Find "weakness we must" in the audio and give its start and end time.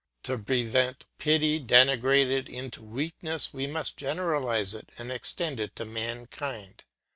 2.81-3.97